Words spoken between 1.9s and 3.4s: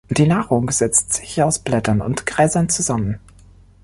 und Gräsern zusammen.